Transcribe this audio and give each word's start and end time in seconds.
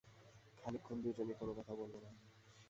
খানিকক্ষণ 0.57 0.97
দুই 1.03 1.13
জনেই 1.17 1.37
কোনো 1.39 1.51
কথা 1.59 1.73
বলল 1.75 1.93
না। 2.05 2.09